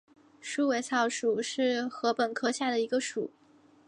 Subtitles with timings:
[0.41, 3.29] 束尾草属是禾本科下的一个属。